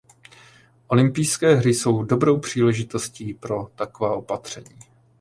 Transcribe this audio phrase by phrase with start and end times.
[0.87, 4.79] Olympijské hry jsou dobrou příležitostí pro taková opatření.